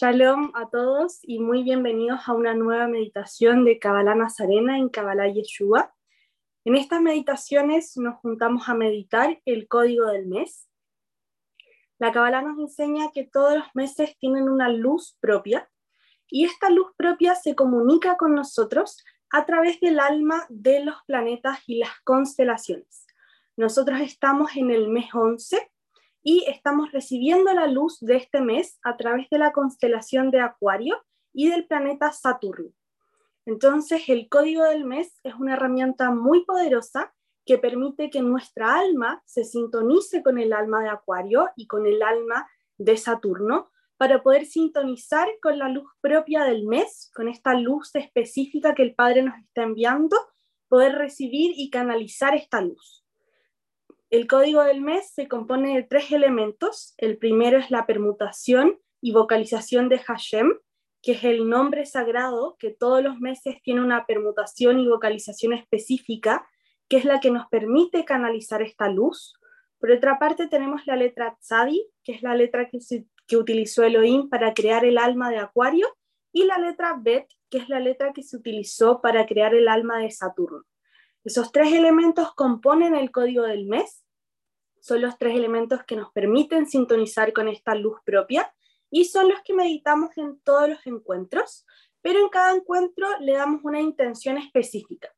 [0.00, 5.26] Shalom a todos y muy bienvenidos a una nueva meditación de Kabbalah Nazarena en Kabbalah
[5.26, 5.92] Yeshua.
[6.64, 10.70] En estas meditaciones nos juntamos a meditar el código del mes.
[11.98, 15.68] La Kabbalah nos enseña que todos los meses tienen una luz propia
[16.28, 21.58] y esta luz propia se comunica con nosotros a través del alma de los planetas
[21.66, 23.04] y las constelaciones.
[23.56, 25.58] Nosotros estamos en el mes 11
[26.22, 30.96] y estamos recibiendo la luz de este mes a través de la constelación de Acuario
[31.32, 32.70] y del planeta Saturno.
[33.46, 37.14] Entonces, el código del mes es una herramienta muy poderosa
[37.46, 42.02] que permite que nuestra alma se sintonice con el alma de Acuario y con el
[42.02, 47.94] alma de Saturno para poder sintonizar con la luz propia del mes, con esta luz
[47.94, 50.16] específica que el Padre nos está enviando,
[50.68, 53.04] poder recibir y canalizar esta luz.
[54.10, 56.94] El código del mes se compone de tres elementos.
[56.96, 60.54] El primero es la permutación y vocalización de Hashem,
[61.02, 66.48] que es el nombre sagrado que todos los meses tiene una permutación y vocalización específica,
[66.88, 69.34] que es la que nos permite canalizar esta luz.
[69.78, 72.78] Por otra parte tenemos la letra Tzadi, que es la letra que,
[73.26, 75.86] que utilizó Elohim para crear el alma de Acuario,
[76.32, 79.98] y la letra Bet, que es la letra que se utilizó para crear el alma
[79.98, 80.64] de Saturno.
[81.24, 84.04] Esos tres elementos componen el código del mes,
[84.80, 88.52] son los tres elementos que nos permiten sintonizar con esta luz propia
[88.90, 91.66] y son los que meditamos en todos los encuentros,
[92.00, 95.14] pero en cada encuentro le damos una intención específica,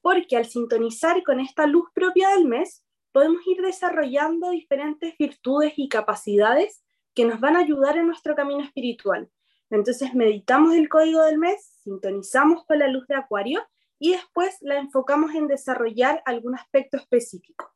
[0.00, 5.88] porque al sintonizar con esta luz propia del mes, podemos ir desarrollando diferentes virtudes y
[5.88, 6.82] capacidades
[7.14, 9.30] que nos van a ayudar en nuestro camino espiritual.
[9.70, 13.62] Entonces meditamos el código del mes, sintonizamos con la luz de Acuario
[14.02, 17.72] y después la enfocamos en desarrollar algún aspecto específico.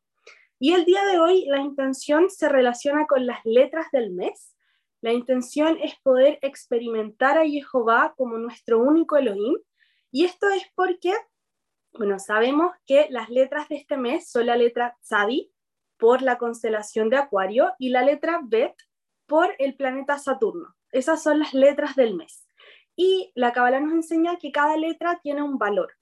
[0.59, 4.57] Y el día de hoy la intención se relaciona con las letras del mes.
[5.01, 9.57] La intención es poder experimentar a Jehová como nuestro único Elohim.
[10.11, 11.15] Y esto es porque,
[11.93, 15.53] bueno, sabemos que las letras de este mes son la letra Tzadi
[15.97, 18.75] por la constelación de Acuario y la letra Bet
[19.27, 20.75] por el planeta Saturno.
[20.91, 22.49] Esas son las letras del mes.
[22.97, 25.96] Y la Kabbalah nos enseña que cada letra tiene un valor.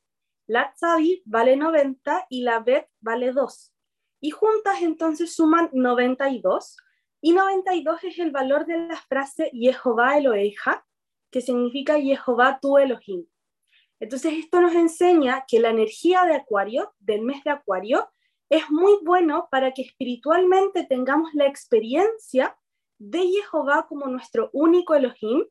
[0.47, 3.75] La Tzadi vale 90 y la Bet vale 2.
[4.21, 6.77] Y juntas entonces suman 92.
[7.23, 10.85] Y 92 es el valor de la frase Jehová Eloheja,
[11.31, 13.27] que significa Jehová tu Elohim.
[14.01, 18.11] Entonces esto nos enseña que la energía de Acuario, del mes de Acuario,
[18.51, 22.55] es muy bueno para que espiritualmente tengamos la experiencia
[22.99, 25.45] de Jehová como nuestro único Elohim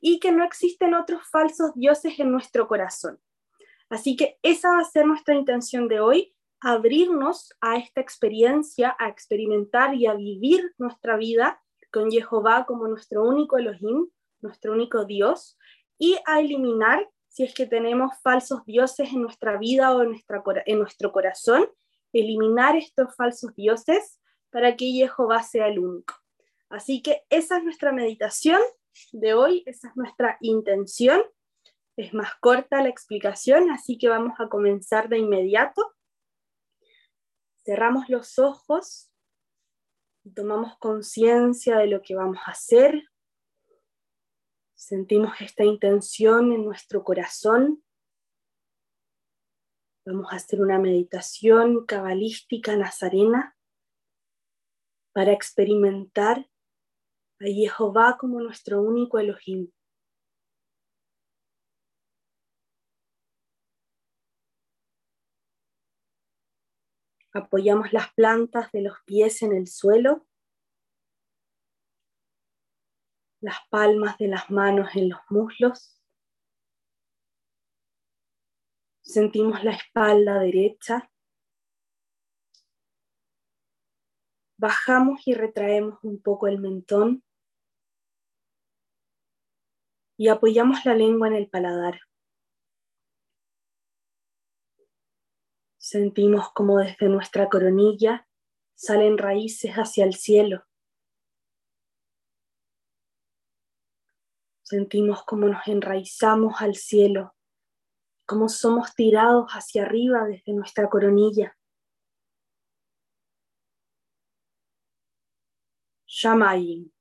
[0.00, 3.20] y que no existen otros falsos dioses en nuestro corazón.
[3.90, 9.08] Así que esa va a ser nuestra intención de hoy, abrirnos a esta experiencia, a
[9.08, 11.60] experimentar y a vivir nuestra vida
[11.92, 14.08] con Jehová como nuestro único Elohim,
[14.40, 15.58] nuestro único Dios,
[15.98, 20.14] y a eliminar si es que tenemos falsos dioses en nuestra vida o en,
[20.66, 21.68] en nuestro corazón,
[22.12, 24.20] eliminar estos falsos dioses
[24.50, 26.14] para que Jehová sea el único.
[26.68, 28.60] Así que esa es nuestra meditación
[29.12, 31.22] de hoy, esa es nuestra intención
[32.00, 35.94] es más corta la explicación, así que vamos a comenzar de inmediato.
[37.64, 39.10] Cerramos los ojos
[40.24, 43.04] y tomamos conciencia de lo que vamos a hacer.
[44.74, 47.84] Sentimos esta intención en nuestro corazón.
[50.06, 53.56] Vamos a hacer una meditación cabalística nazarena
[55.12, 56.48] para experimentar
[57.40, 59.70] a Jehová como nuestro único Elohim.
[67.32, 70.26] Apoyamos las plantas de los pies en el suelo,
[73.40, 76.00] las palmas de las manos en los muslos.
[79.02, 81.10] Sentimos la espalda derecha.
[84.58, 87.24] Bajamos y retraemos un poco el mentón
[90.18, 91.98] y apoyamos la lengua en el paladar.
[95.90, 98.24] Sentimos como desde nuestra coronilla
[98.76, 100.64] salen raíces hacia el cielo.
[104.62, 107.34] Sentimos como nos enraizamos al cielo,
[108.24, 111.58] como somos tirados hacia arriba desde nuestra coronilla.
[116.06, 116.92] Shamayim.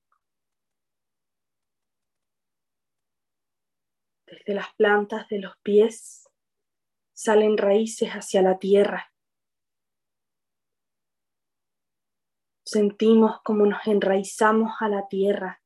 [4.25, 6.28] Desde las plantas de los pies
[7.19, 9.13] salen raíces hacia la tierra.
[12.65, 15.61] Sentimos como nos enraizamos a la tierra.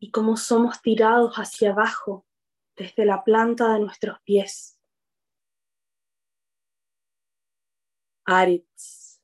[0.00, 2.24] y cómo somos tirados hacia abajo
[2.76, 4.78] desde la planta de nuestros pies.
[8.24, 9.20] Aritz.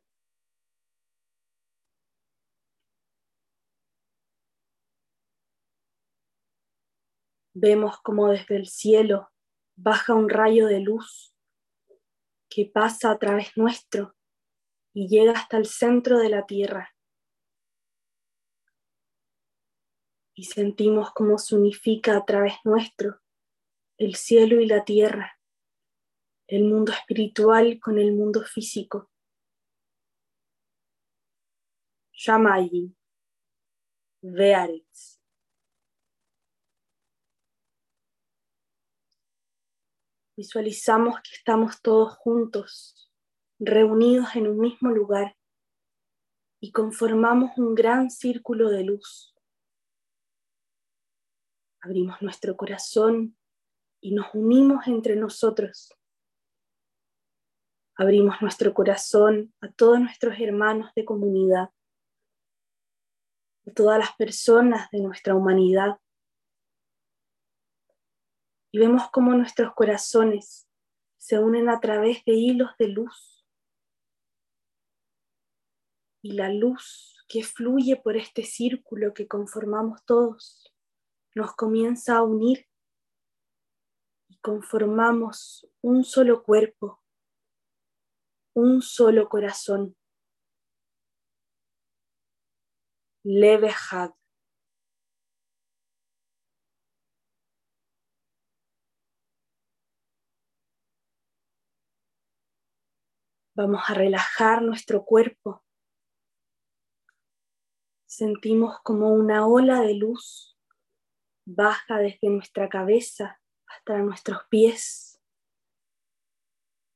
[7.54, 9.30] Vemos como desde el cielo
[9.76, 11.34] baja un rayo de luz
[12.48, 14.14] que pasa a través nuestro
[14.92, 16.94] y llega hasta el centro de la tierra.
[20.36, 23.20] Y sentimos cómo se unifica a través nuestro
[23.96, 25.38] el cielo y la tierra,
[26.48, 29.10] el mundo espiritual con el mundo físico.
[32.12, 32.96] Shamayi,
[34.22, 35.13] Vearetz.
[40.36, 43.12] Visualizamos que estamos todos juntos,
[43.60, 45.36] reunidos en un mismo lugar
[46.60, 49.34] y conformamos un gran círculo de luz.
[51.82, 53.36] Abrimos nuestro corazón
[54.00, 55.94] y nos unimos entre nosotros.
[57.96, 61.70] Abrimos nuestro corazón a todos nuestros hermanos de comunidad,
[63.66, 65.98] a todas las personas de nuestra humanidad.
[68.74, 70.68] Y vemos cómo nuestros corazones
[71.16, 73.46] se unen a través de hilos de luz.
[76.22, 80.74] Y la luz que fluye por este círculo que conformamos todos
[81.36, 82.66] nos comienza a unir
[84.42, 87.00] conformamos un solo cuerpo,
[88.54, 89.96] un solo corazón.
[93.22, 94.10] Levehad.
[103.56, 105.64] Vamos a relajar nuestro cuerpo.
[108.04, 110.58] Sentimos como una ola de luz
[111.46, 115.22] baja desde nuestra cabeza hasta nuestros pies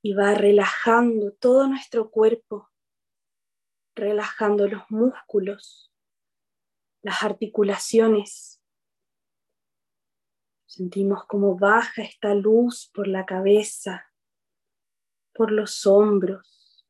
[0.03, 2.69] y va relajando todo nuestro cuerpo,
[3.95, 5.93] relajando los músculos,
[7.03, 8.61] las articulaciones.
[10.67, 14.08] Sentimos como baja esta luz por la cabeza,
[15.39, 16.85] por los hombros,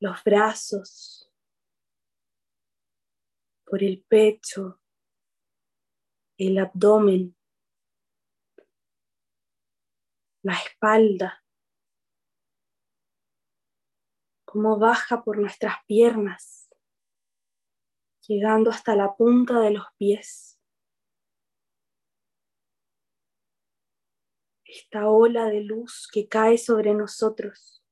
[0.00, 1.30] los brazos,
[3.66, 4.80] por el pecho,
[6.38, 7.34] el abdomen.
[10.40, 11.44] la espalda,
[14.46, 16.70] cómo baja por nuestras piernas,
[18.26, 20.57] llegando hasta la punta de los pies.
[24.68, 27.82] Esta ola de luz que cae sobre nosotros.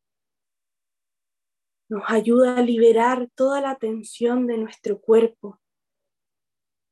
[1.88, 5.58] Nos ayuda a liberar toda la tensión de nuestro cuerpo,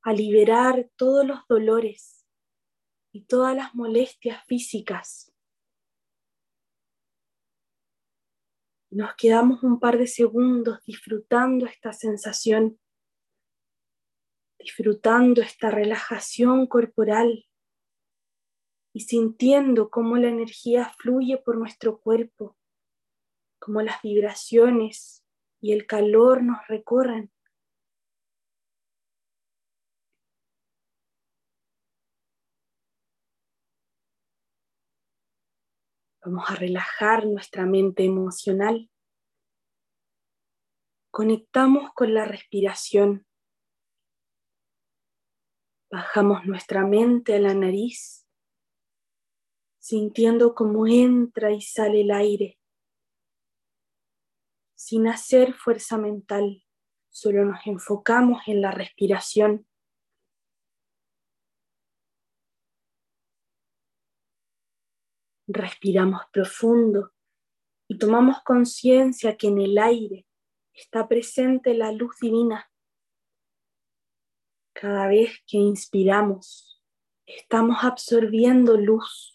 [0.00, 2.26] a liberar todos los dolores
[3.12, 5.31] y todas las molestias físicas.
[8.90, 12.81] Nos quedamos un par de segundos disfrutando esta sensación,
[14.58, 17.46] disfrutando esta relajación corporal
[18.94, 22.56] y sintiendo cómo la energía fluye por nuestro cuerpo,
[23.58, 25.26] cómo las vibraciones
[25.61, 27.32] y el calor nos recorren.
[36.24, 38.89] Vamos a relajar nuestra mente emocional.
[41.10, 43.27] Conectamos con la respiración.
[45.91, 48.23] Bajamos nuestra mente a la nariz,
[49.84, 52.58] sintiendo cómo entra y sale el aire.
[54.74, 56.64] Sin hacer fuerza mental,
[57.10, 59.69] solo nos enfocamos en la respiración.
[65.46, 67.12] Respiramos profundo
[67.86, 70.26] y tomamos conciencia que en el aire
[70.72, 72.72] está presente la luz divina.
[74.72, 76.82] Cada vez que inspiramos,
[77.26, 79.33] estamos absorbiendo luz.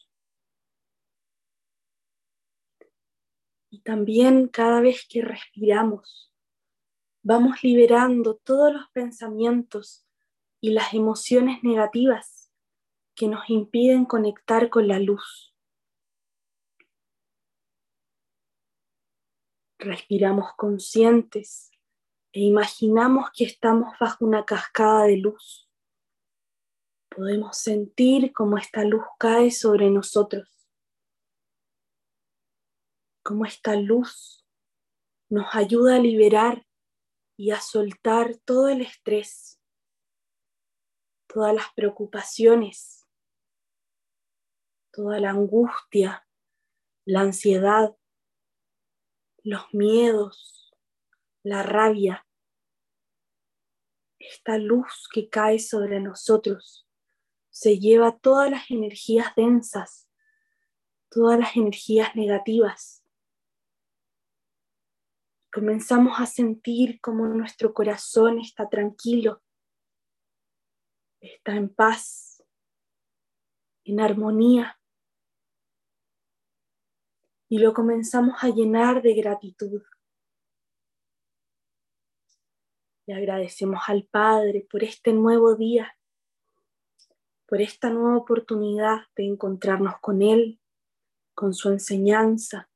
[3.79, 6.33] Y también cada vez que respiramos,
[7.23, 10.05] vamos liberando todos los pensamientos
[10.59, 12.51] y las emociones negativas
[13.15, 15.55] que nos impiden conectar con la luz.
[19.77, 21.71] Respiramos conscientes
[22.33, 25.69] e imaginamos que estamos bajo una cascada de luz.
[27.07, 30.58] Podemos sentir cómo esta luz cae sobre nosotros,
[33.29, 34.43] cómo esta luz
[35.29, 36.65] nos ayuda a liberar
[37.37, 39.61] y a soltar todo el estrés,
[41.27, 43.07] todas las preocupaciones,
[44.91, 46.27] toda la angustia,
[47.05, 47.95] la ansiedad,
[49.43, 50.75] los miedos,
[51.43, 52.27] la rabia,
[54.17, 56.89] esta luz que cae sobre nosotros
[57.51, 60.09] se lleva todas las energías densas,
[61.11, 62.98] todas las energías negativas.
[65.51, 69.41] Comenzamos a sentir como nuestro corazón está tranquilo,
[71.19, 72.43] está en paz,
[73.83, 74.79] en armonía.
[77.49, 79.81] Y lo comenzamos a llenar de gratitud.
[83.07, 85.97] Le agradecemos al Padre por este nuevo día,
[87.47, 90.61] por esta nueva oportunidad de encontrarnos con Él,
[91.33, 92.69] con su enseñanza,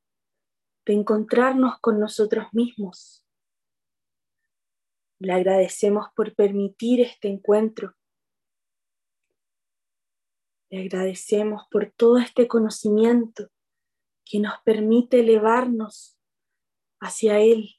[0.86, 3.24] de encontrarnos con nosotros mismos.
[5.18, 7.94] Le agradecemos por permitir este encuentro.
[10.70, 13.48] Le agradecemos por todo este conocimiento
[14.24, 16.18] que nos permite elevarnos
[17.00, 17.76] hacia Él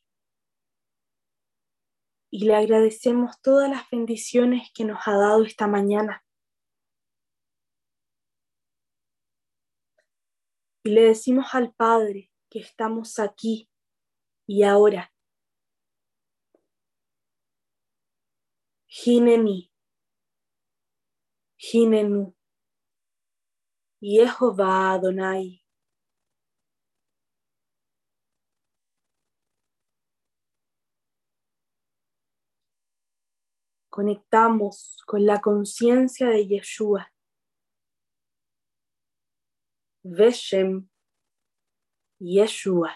[2.32, 6.26] y le agradecemos todas las bendiciones que nos ha dado esta mañana.
[10.84, 13.70] Y le decimos al Padre que estamos aquí
[14.48, 15.14] y ahora.
[18.88, 19.74] Hineni,
[21.58, 22.34] Hinenu,
[24.00, 25.62] Jehová Adonai.
[33.90, 37.14] conectamos con la conciencia de Yeshua.
[40.04, 40.90] Veshem
[42.26, 42.90] Yeshua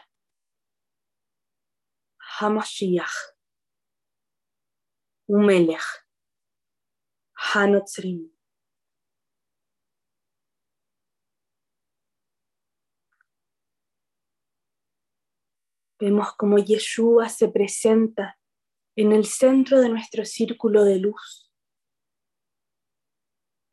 [2.40, 3.36] Hamashiach
[5.30, 5.86] Umelech
[7.38, 8.32] Hanotzrim.
[16.00, 18.40] Vemos como Yeshua se presenta
[18.96, 21.54] en el centro de nuestro círculo de luz.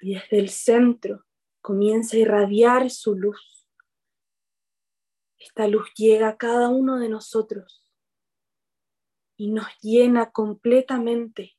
[0.01, 1.25] Y desde el centro
[1.63, 3.56] comienza a irradiar su luz.
[5.39, 7.93] Esta luz llega a cada uno de nosotros
[9.37, 11.57] y nos llena completamente.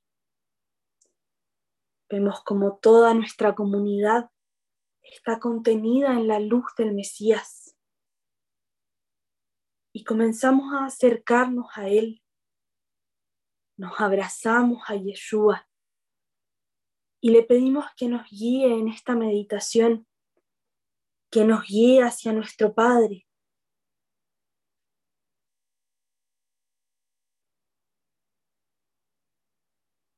[2.10, 4.30] Vemos como toda nuestra comunidad
[5.02, 7.78] está contenida en la luz del Mesías.
[9.94, 12.22] Y comenzamos a acercarnos a Él
[13.78, 15.70] nos abrazamos a Yeshua
[17.22, 20.08] y le pedimos que nos guíe en esta meditación,
[21.32, 23.27] que nos guíe hacia nuestro Padre.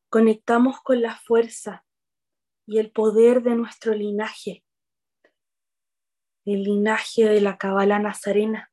[0.09, 1.85] Conectamos con la fuerza
[2.65, 4.65] y el poder de nuestro linaje,
[6.45, 8.71] el linaje de la Cabala Nazarena,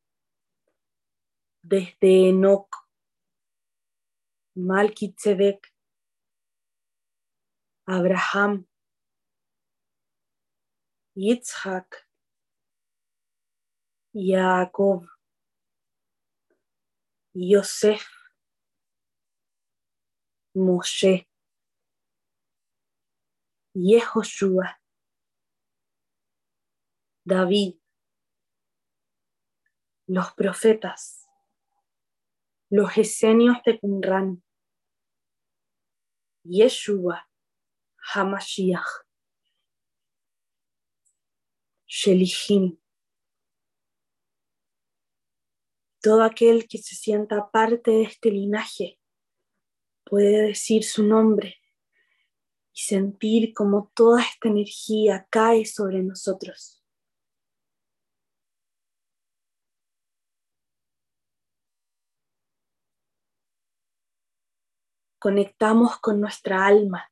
[1.62, 2.68] desde Enoch
[4.54, 5.74] Malkitzedek,
[7.86, 8.66] Abraham,
[11.14, 12.08] Yitzhak,
[14.14, 15.06] Jacob,
[17.34, 18.08] Yosef,
[20.54, 21.25] Moshe,
[23.78, 24.80] Yehoshua,
[27.26, 27.74] David,
[30.06, 31.28] los profetas,
[32.70, 34.42] los esenios de Qumran,
[36.42, 37.28] Yeshua
[38.14, 39.04] Hamashiach.
[41.86, 42.78] Shelihim.
[46.00, 48.98] Todo aquel que se sienta parte de este linaje
[50.04, 51.56] puede decir su nombre
[52.76, 56.82] y sentir como toda esta energía cae sobre nosotros.
[65.18, 67.10] conectamos con nuestra alma,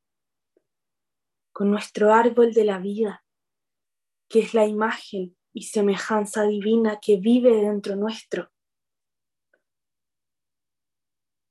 [1.51, 3.25] con nuestro árbol de la vida,
[4.29, 8.53] que es la imagen y semejanza divina que vive dentro nuestro.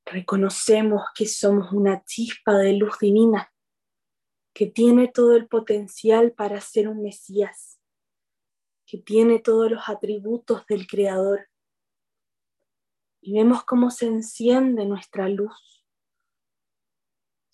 [0.06, 3.53] Reconocemos que somos una chispa de luz divina
[4.54, 7.78] que tiene todo el potencial para ser un Mesías,
[8.86, 11.48] que tiene todos los atributos del Creador.
[13.20, 15.74] Y vemos cómo se enciende nuestra luz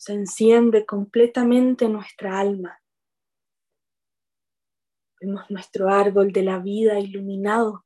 [0.01, 2.83] se enciende completamente nuestra alma.
[5.21, 7.85] Vemos nuestro árbol de la vida iluminado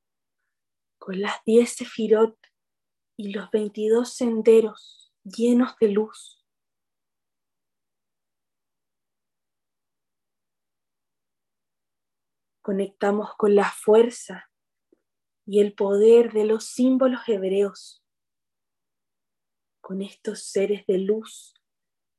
[0.97, 2.38] con las diez sefirot
[3.16, 6.44] y los veintidós senderos llenos de luz.
[12.64, 14.50] Conectamos con la fuerza
[15.44, 18.02] y el poder de los símbolos hebreos,
[19.83, 21.52] con estos seres de luz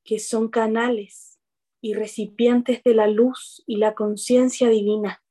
[0.03, 1.39] que son canales
[1.81, 5.23] y recipientes de la luz y la conciencia divina.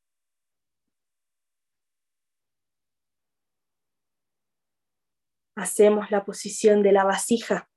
[5.55, 7.71] Hacemos la posición de la vasija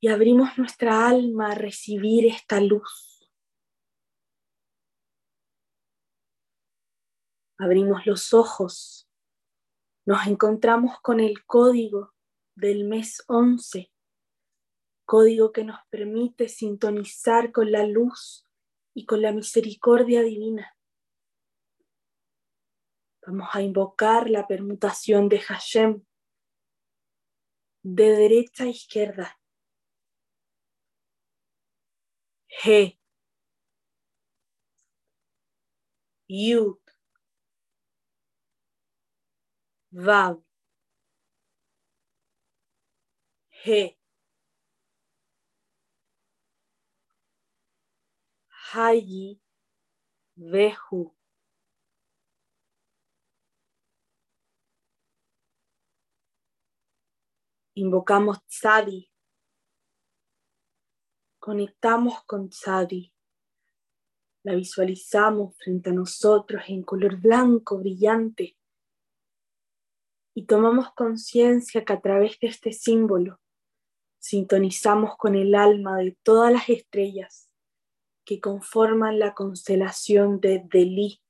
[0.00, 3.11] y abrimos nuestra alma a recibir esta luz.
[7.62, 9.08] Abrimos los ojos,
[10.04, 12.12] nos encontramos con el código
[12.56, 13.88] del mes 11,
[15.04, 18.48] código que nos permite sintonizar con la luz
[18.94, 20.76] y con la misericordia divina.
[23.24, 26.04] Vamos a invocar la permutación de Hashem
[27.84, 29.40] de derecha a izquierda.
[36.28, 36.81] Yud.
[39.92, 40.42] Vav.
[43.64, 43.96] He.
[48.72, 49.38] Hayi.
[50.36, 51.14] Vehu.
[57.74, 59.10] Invocamos Tzadi.
[61.38, 63.12] Conectamos con Tzadi.
[64.44, 68.56] La visualizamos frente a nosotros en color blanco brillante.
[70.34, 73.40] Y tomamos conciencia que a través de este símbolo
[74.18, 77.50] sintonizamos con el alma de todas las estrellas
[78.24, 81.20] que conforman la constelación de Delhi,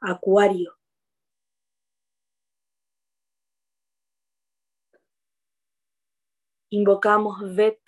[0.00, 0.78] Acuario,
[6.70, 7.80] Invocamos Bet.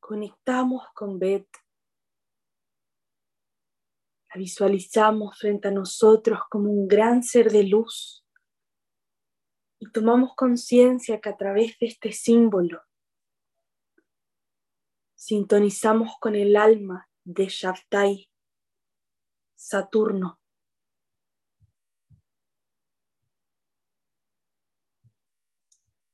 [0.00, 1.46] Conectamos con Bet.
[4.36, 8.24] Visualizamos frente a nosotros como un gran ser de luz.
[9.78, 12.82] Y tomamos conciencia que a través de este símbolo
[15.14, 18.30] sintonizamos con el alma de Shabtai,
[19.56, 20.38] Saturno.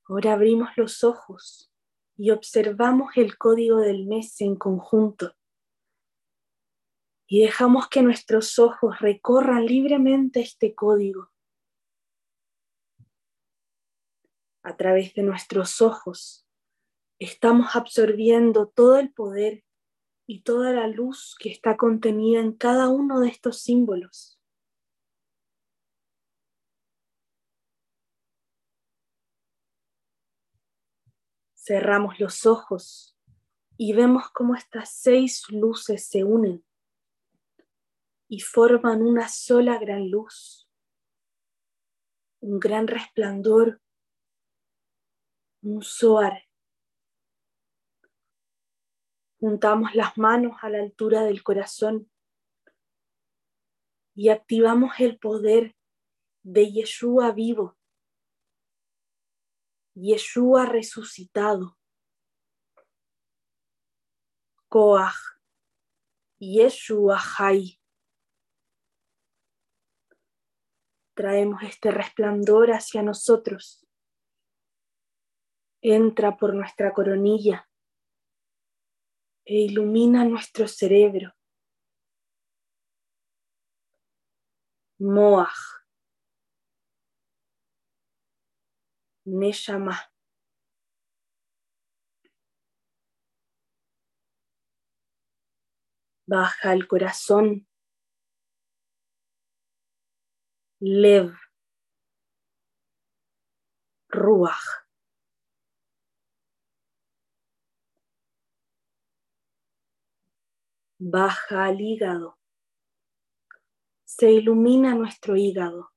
[0.04, 1.70] Ahora abrimos los ojos
[2.16, 5.35] y observamos el código del mes en conjunto.
[7.33, 11.33] Y dejamos que nuestros ojos recorran libremente este código.
[14.62, 16.47] A través de nuestros ojos
[17.18, 19.64] estamos absorbiendo todo el poder
[20.27, 24.38] y toda la luz que está contenida en cada uno de estos símbolos.
[31.55, 33.16] Cerramos los ojos
[33.79, 36.62] y vemos cómo estas seis luces se unen
[38.33, 40.66] y forman una sola gran luz,
[42.40, 43.83] un gran resplandor,
[45.61, 46.49] un soar.
[49.38, 52.11] Juntamos las manos a la altura del corazón
[54.14, 55.77] y activamos el poder
[56.42, 57.77] de Yeshua vivo
[59.95, 61.77] Yeshua resucitado.
[64.71, 65.21] Koach,
[66.40, 67.82] Yeshua Hay.
[71.22, 73.87] Traemos este resplandor hacia nosotros.
[75.80, 77.70] Entra por nuestra coronilla
[79.44, 81.32] e ilumina nuestro cerebro.
[84.98, 85.54] Moach.
[89.24, 89.96] Neshama.
[96.26, 97.68] Baja el corazón.
[100.85, 101.33] Lev.
[104.09, 104.85] Ruach.
[110.99, 112.37] Baja al hígado.
[114.05, 115.92] Se ilumina nuestro hígado.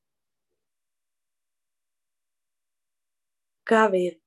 [3.64, 4.22] Kabed,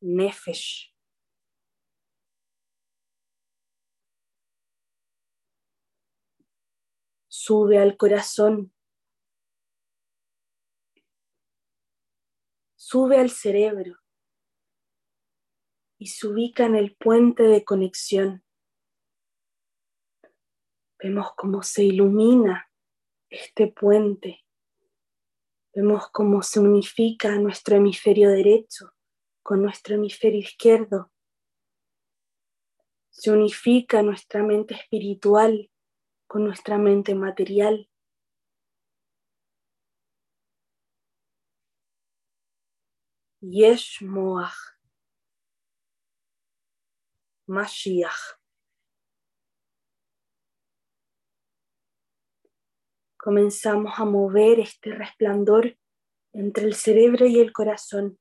[0.00, 0.92] Nefesh.
[7.28, 8.72] Sube al corazón.
[12.88, 13.98] Sube al cerebro
[15.98, 18.44] y se ubica en el puente de conexión.
[20.98, 22.70] Vemos cómo se ilumina
[23.28, 24.44] este puente
[25.74, 28.94] Vemos cómo se unifica nuestro hemisferio derecho
[29.44, 31.12] con nuestro hemisferio izquierdo.
[33.10, 35.70] Se unifica nuestra mente espiritual
[36.26, 37.88] con nuestra mente material.
[43.40, 44.52] Yesh Moach,
[47.46, 48.36] Mashiach.
[53.16, 55.78] Comenzamos a mover este resplandor
[56.32, 58.18] entre el cerebro y el corazón.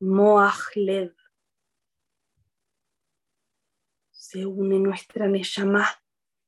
[0.00, 1.16] Moach Lev.
[4.12, 5.84] Se une nuestra Neshama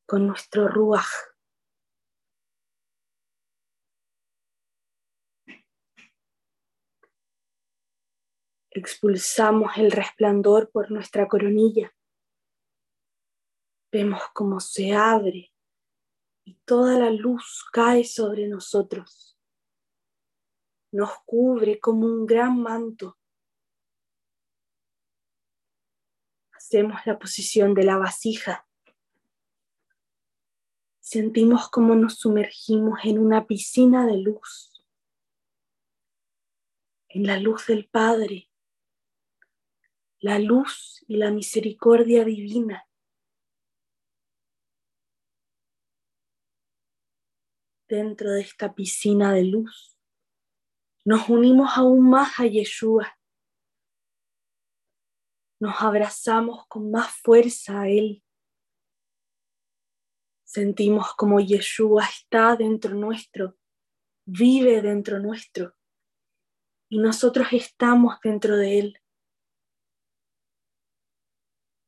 [0.06, 1.35] con nuestro Ruach.
[8.76, 11.96] Expulsamos el resplandor por nuestra coronilla.
[13.90, 15.50] Vemos cómo se abre
[16.44, 19.40] y toda la luz cae sobre nosotros.
[20.92, 23.18] Nos cubre como un gran manto.
[26.52, 28.68] Hacemos la posición de la vasija.
[31.00, 34.84] Sentimos como nos sumergimos en una piscina de luz,
[37.08, 38.50] en la luz del Padre,
[40.26, 42.84] la luz y la misericordia divina.
[47.88, 49.96] Dentro de esta piscina de luz,
[51.04, 53.16] nos unimos aún más a Yeshua.
[55.60, 58.24] Nos abrazamos con más fuerza a Él.
[60.42, 63.56] Sentimos como Yeshua está dentro nuestro,
[64.24, 65.76] vive dentro nuestro,
[66.88, 69.05] y nosotros estamos dentro de Él.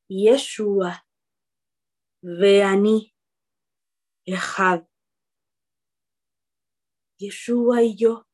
[0.08, 1.04] Yeshua,
[2.22, 3.14] Veani,
[4.26, 4.86] Ejad.
[7.18, 8.26] Yeshua y yo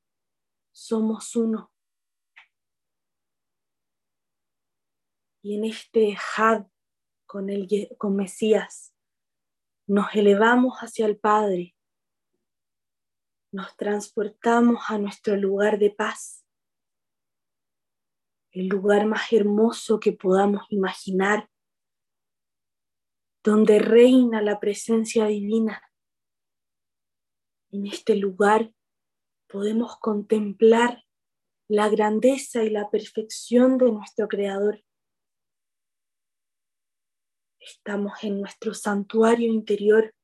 [0.72, 1.72] somos uno.
[5.42, 6.66] Y en este Ejad
[7.26, 8.94] con, el, con Mesías
[9.86, 11.76] nos elevamos hacia el Padre,
[13.52, 16.46] nos transportamos a nuestro lugar de paz,
[18.52, 21.50] el lugar más hermoso que podamos imaginar
[23.44, 25.82] donde reina la presencia divina.
[27.70, 28.72] En este lugar
[29.46, 31.04] podemos contemplar
[31.68, 34.82] la grandeza y la perfección de nuestro Creador.
[37.60, 40.14] Estamos en nuestro santuario interior,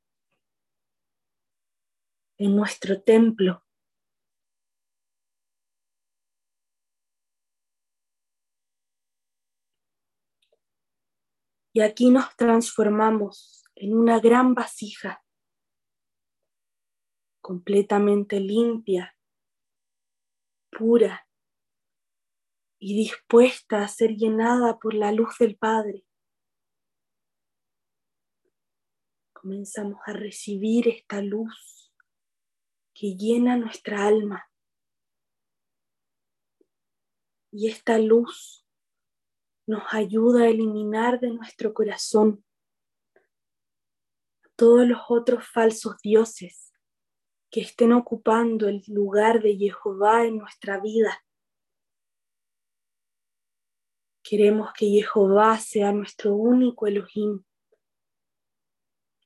[2.39, 3.63] en nuestro templo.
[11.83, 15.25] Aquí nos transformamos en una gran vasija,
[17.41, 19.17] completamente limpia,
[20.71, 21.27] pura
[22.79, 26.05] y dispuesta a ser llenada por la luz del Padre.
[29.33, 31.93] Comenzamos a recibir esta luz
[32.93, 34.51] que llena nuestra alma.
[37.51, 38.60] Y esta luz
[39.71, 42.45] nos ayuda a eliminar de nuestro corazón
[44.57, 46.73] todos los otros falsos dioses
[47.53, 51.25] que estén ocupando el lugar de Jehová en nuestra vida.
[54.25, 57.45] Queremos que Jehová sea nuestro único Elohim.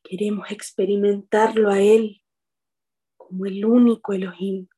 [0.03, 2.23] Queremos experimentarlo a Él
[3.17, 4.69] como el único Elohim.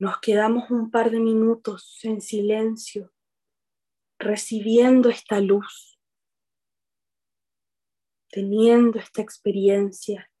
[0.00, 3.12] Nos quedamos un par de minutos en silencio,
[4.18, 6.00] recibiendo esta luz,
[8.30, 10.32] teniendo esta experiencia,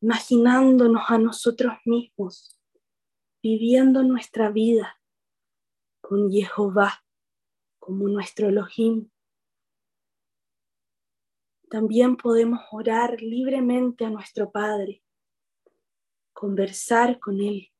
[0.00, 2.56] imaginándonos a nosotros mismos,
[3.42, 5.02] viviendo nuestra vida
[6.00, 7.04] con Jehová
[7.80, 9.10] como nuestro Elohim.
[11.68, 15.02] También podemos orar libremente a nuestro Padre,
[16.32, 17.73] conversar con Él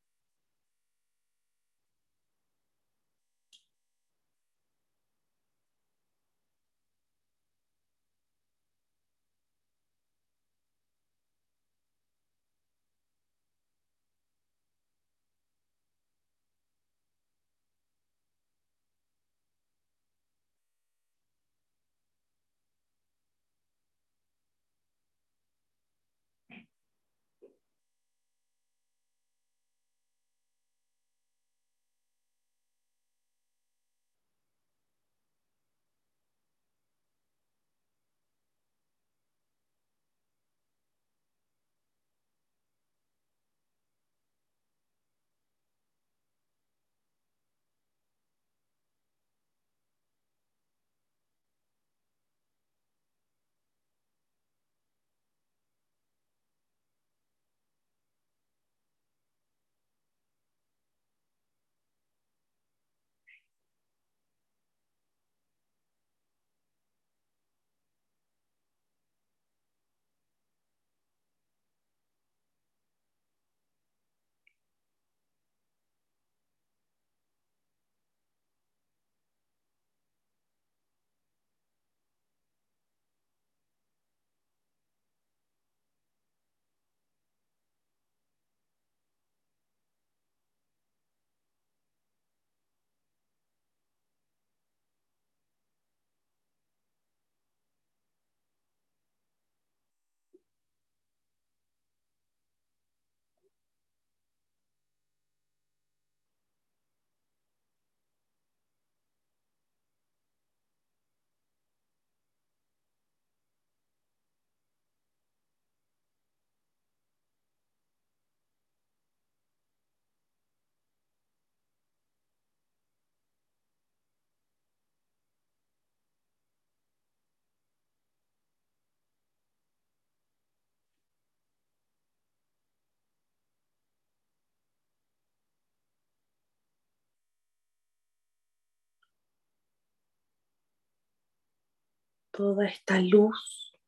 [142.37, 143.79] toda esta luz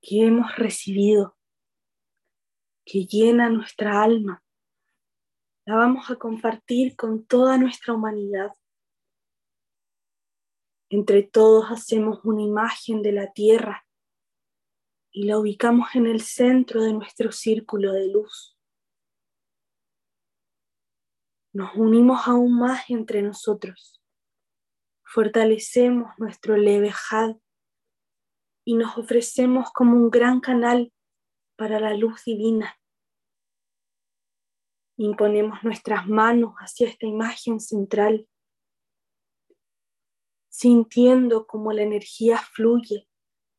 [0.00, 1.36] que hemos recibido,
[2.86, 4.42] que llena nuestra alma,
[5.66, 8.52] la vamos a compartir con toda nuestra humanidad.
[10.88, 13.86] Entre todos hacemos una imagen de la tierra
[15.12, 18.56] y la ubicamos en el centro de nuestro círculo de luz.
[21.52, 24.00] Nos unimos aún más entre nosotros,
[25.02, 27.36] fortalecemos nuestro leve had
[28.70, 30.92] y nos ofrecemos como un gran canal
[31.56, 32.78] para la luz divina.
[34.96, 38.28] Imponemos nuestras manos hacia esta imagen central,
[40.48, 43.08] sintiendo cómo la energía fluye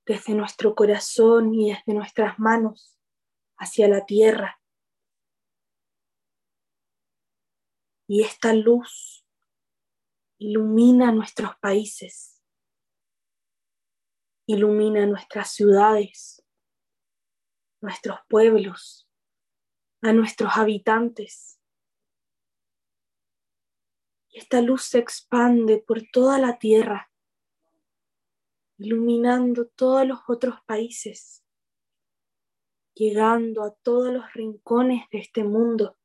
[0.05, 2.97] desde nuestro corazón y desde nuestras manos
[3.57, 4.61] hacia la tierra.
[8.07, 9.25] Y esta luz
[10.37, 12.30] ilumina nuestros países,
[14.53, 16.43] ilumina nuestras ciudades,
[17.81, 19.07] nuestros pueblos,
[20.01, 21.59] a nuestros habitantes.
[24.29, 27.11] Y esta luz se expande por toda la tierra
[28.81, 31.45] iluminando todos los otros países,
[32.95, 35.99] llegando a todos los rincones de este mundo,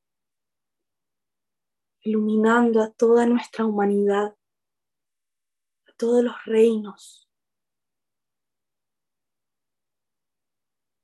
[2.03, 4.37] iluminando a toda nuestra humanidad,
[5.87, 7.26] a todos los reinos.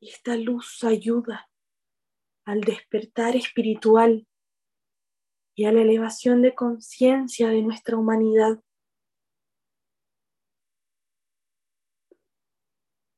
[0.02, 1.48] Esta luz ayuda
[2.44, 4.26] al despertar espiritual
[5.54, 8.60] y a la elevación de conciencia de nuestra humanidad.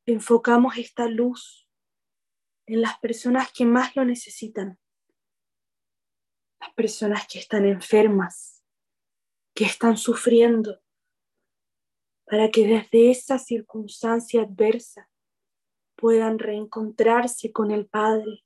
[0.06, 1.66] enfocamos esta luz
[2.66, 4.78] en las personas que más lo necesitan,
[6.60, 8.62] las personas que están enfermas,
[9.54, 10.82] que están sufriendo,
[12.26, 15.10] para que desde esa circunstancia adversa
[16.04, 18.44] puedan reencontrarse con el Padre,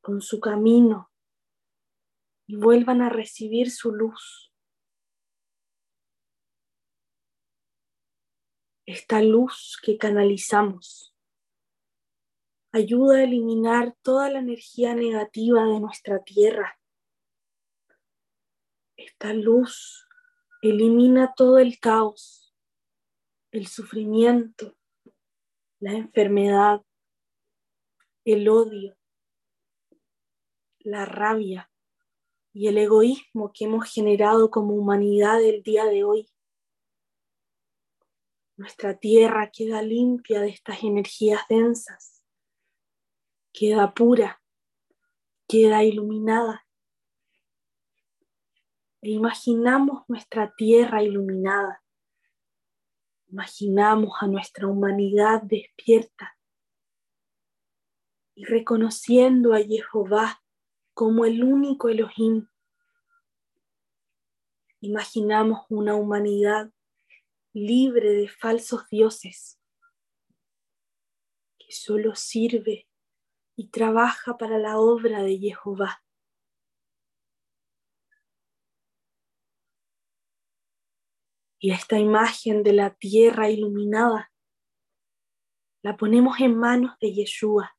[0.00, 1.08] con su camino,
[2.48, 4.52] y vuelvan a recibir su luz.
[8.86, 11.14] esta luz que canalizamos
[12.72, 16.80] ayuda a eliminar toda la energía negativa de nuestra tierra.
[18.96, 20.08] Esta luz
[20.62, 22.56] elimina todo el caos,
[23.52, 24.77] el sufrimiento,
[25.80, 26.82] la enfermedad,
[28.24, 28.96] el odio,
[30.80, 31.70] la rabia
[32.52, 36.28] y el egoísmo que hemos generado como humanidad el día de hoy.
[38.56, 42.24] Nuestra tierra queda limpia de estas energías densas,
[43.52, 44.42] queda pura,
[45.46, 46.66] queda iluminada.
[49.00, 51.80] E imaginamos nuestra tierra iluminada.
[53.30, 56.38] Imaginamos a nuestra humanidad despierta
[58.34, 60.42] y reconociendo a Jehová
[60.94, 62.48] como el único Elohim.
[64.80, 66.72] Imaginamos una humanidad
[67.52, 69.60] libre de falsos dioses,
[71.58, 72.88] que solo sirve
[73.56, 76.02] y trabaja para la obra de Jehová.
[81.60, 84.32] Y esta imagen de la tierra iluminada
[85.82, 87.76] la ponemos en manos de Yeshua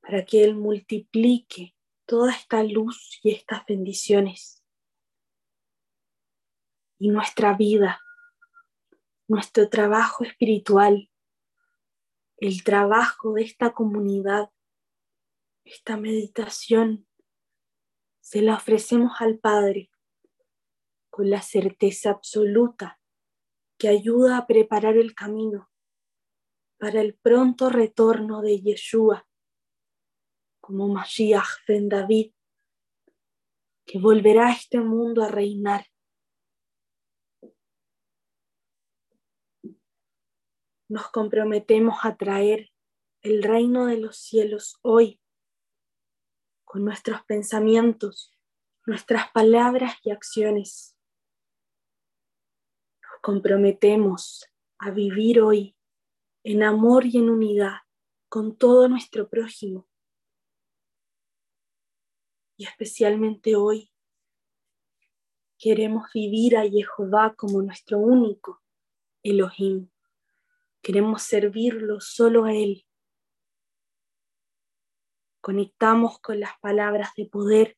[0.00, 4.64] para que Él multiplique toda esta luz y estas bendiciones.
[6.98, 8.00] Y nuestra vida,
[9.28, 11.10] nuestro trabajo espiritual,
[12.38, 14.50] el trabajo de esta comunidad,
[15.64, 17.06] esta meditación,
[18.20, 19.90] se la ofrecemos al Padre
[21.18, 23.00] con la certeza absoluta
[23.76, 25.68] que ayuda a preparar el camino
[26.78, 29.26] para el pronto retorno de Yeshua
[30.60, 32.34] como Mashiach ben David,
[33.84, 35.86] que volverá a este mundo a reinar
[40.88, 42.70] nos comprometemos a traer
[43.22, 45.20] el reino de los cielos hoy
[46.64, 48.38] con nuestros pensamientos,
[48.86, 50.94] nuestras palabras y acciones.
[53.20, 55.76] Comprometemos a vivir hoy
[56.44, 57.78] en amor y en unidad
[58.28, 59.88] con todo nuestro prójimo.
[62.56, 63.90] Y especialmente hoy
[65.58, 68.62] queremos vivir a Jehová como nuestro único
[69.22, 69.90] Elohim.
[70.80, 72.86] Queremos servirlo solo a Él.
[75.40, 77.76] Conectamos con las palabras de poder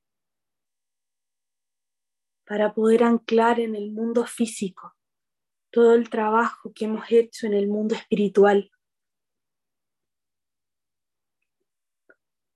[2.44, 4.96] para poder anclar en el mundo físico
[5.70, 8.70] todo el trabajo que hemos hecho en el mundo espiritual.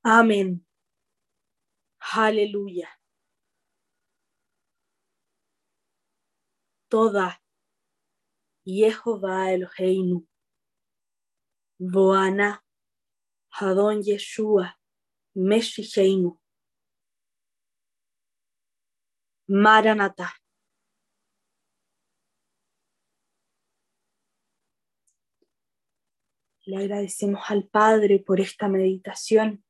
[0.02, 0.66] Amén.
[1.98, 2.88] Aleluya.
[6.88, 7.42] Toda
[8.64, 10.26] Jehová Eloheinu.
[11.78, 12.62] Boana
[13.50, 14.76] Hadon Yeshua
[15.34, 16.38] Meshiheinu.
[19.48, 20.43] Maranatha.
[26.66, 29.62] Le agradecemos al Padre por esta meditación,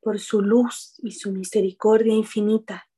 [0.00, 2.88] por su luz y su misericordia infinita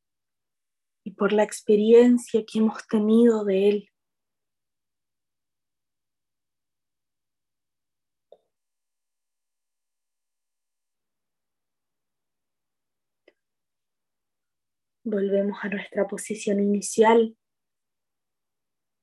[1.05, 3.91] y por la experiencia que hemos tenido de Él.
[15.03, 17.37] Volvemos a nuestra posición inicial.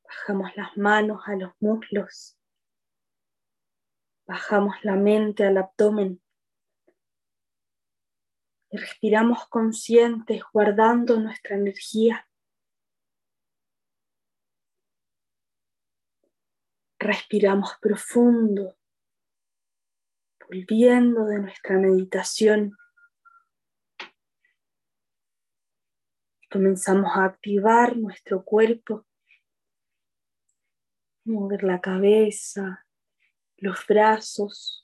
[0.03, 2.40] Bajamos las manos a los muslos.
[4.31, 6.21] Bajamos la mente al abdomen.
[8.69, 12.25] Y respiramos conscientes, guardando nuestra energía.
[16.97, 18.77] Respiramos profundo,
[20.47, 22.77] volviendo de nuestra meditación.
[26.49, 29.05] Comenzamos a activar nuestro cuerpo,
[31.25, 32.85] mover la cabeza,
[33.61, 34.83] los brazos.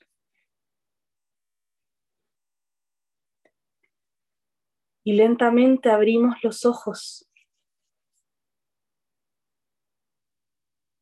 [5.04, 7.27] Y lentamente abrimos los ojos.